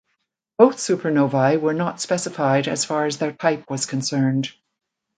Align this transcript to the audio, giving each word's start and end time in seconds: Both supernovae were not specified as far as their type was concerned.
Both 0.57 0.77
supernovae 0.77 1.61
were 1.61 1.75
not 1.75 2.01
specified 2.01 2.67
as 2.67 2.85
far 2.85 3.05
as 3.05 3.17
their 3.19 3.33
type 3.33 3.69
was 3.69 3.85
concerned. 3.85 4.51